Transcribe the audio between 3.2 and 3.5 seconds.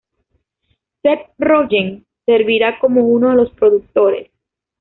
de